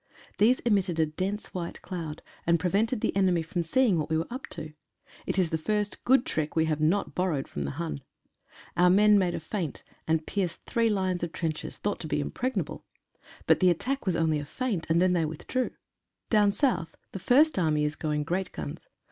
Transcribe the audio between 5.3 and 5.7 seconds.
is the